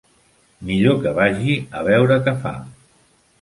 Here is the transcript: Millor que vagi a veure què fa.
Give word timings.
Millor 0.69 0.97
que 1.03 1.11
vagi 1.19 1.59
a 1.81 1.85
veure 1.89 2.19
què 2.29 2.35
fa. 2.47 2.55